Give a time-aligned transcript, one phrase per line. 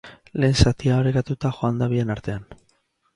[0.43, 2.49] Lehen zatia orekatuta joan da bien artean.